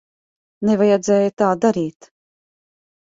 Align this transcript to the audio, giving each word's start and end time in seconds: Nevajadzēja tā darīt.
Nevajadzēja 0.69 1.29
tā 1.43 1.51
darīt. 1.67 2.11